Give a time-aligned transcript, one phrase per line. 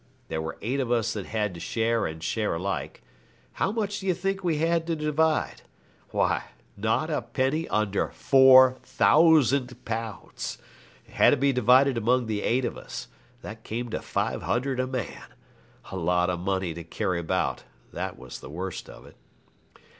[0.29, 3.03] There were eight of us that had to share and share alike.
[3.51, 5.61] How much do you think we had to divide?
[6.09, 10.57] Why, not a penny under four thousand pounds.
[11.05, 13.09] It had to be divided among the eight of us.
[13.43, 15.35] That came to five hundred a man.
[15.91, 17.63] A lot of money to carry about,
[17.93, 19.17] that was the worst of it.